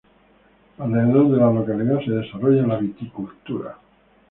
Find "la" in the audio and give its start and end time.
1.37-1.51, 2.65-2.77